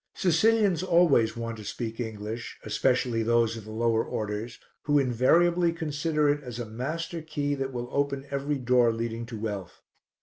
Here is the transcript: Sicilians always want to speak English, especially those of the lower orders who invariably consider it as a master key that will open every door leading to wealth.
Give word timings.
Sicilians 0.15 0.81
always 0.81 1.37
want 1.37 1.57
to 1.57 1.63
speak 1.63 1.99
English, 1.99 2.57
especially 2.63 3.21
those 3.21 3.55
of 3.55 3.65
the 3.65 3.71
lower 3.71 4.03
orders 4.03 4.57
who 4.81 4.97
invariably 4.97 5.71
consider 5.71 6.27
it 6.27 6.41
as 6.43 6.57
a 6.57 6.65
master 6.65 7.21
key 7.21 7.53
that 7.53 7.71
will 7.71 7.87
open 7.91 8.25
every 8.31 8.57
door 8.57 8.91
leading 8.91 9.27
to 9.27 9.37
wealth. 9.39 9.83